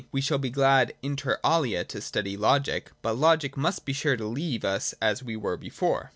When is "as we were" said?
4.99-5.57